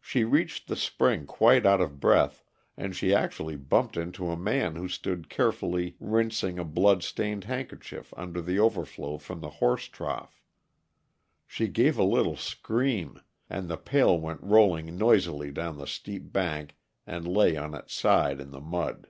She 0.00 0.24
reached 0.24 0.66
the 0.66 0.76
spring 0.76 1.26
quite 1.26 1.66
out 1.66 1.82
of 1.82 2.00
breath, 2.00 2.42
and 2.74 2.96
she 2.96 3.12
actually 3.14 3.54
bumped 3.56 3.98
into 3.98 4.30
a 4.30 4.34
man 4.34 4.76
who 4.76 4.88
stood 4.88 5.28
carefully 5.28 5.94
rinsing 6.00 6.58
a 6.58 6.64
bloodstained 6.64 7.44
handkerchief 7.44 8.14
under 8.16 8.40
the 8.40 8.58
overflow 8.58 9.18
from 9.18 9.42
the 9.42 9.50
horse 9.60 9.88
trough. 9.88 10.40
She 11.46 11.68
gave 11.68 11.98
a 11.98 12.02
little 12.02 12.36
scream, 12.38 13.20
and 13.50 13.68
the 13.68 13.76
pail 13.76 14.18
went 14.18 14.42
rolling 14.42 14.96
noisily 14.96 15.50
down 15.50 15.76
the 15.76 15.86
steep 15.86 16.32
bank 16.32 16.78
and 17.06 17.28
lay 17.28 17.54
on 17.54 17.74
its 17.74 17.92
side 17.92 18.40
in 18.40 18.52
the 18.52 18.60
mud. 18.62 19.08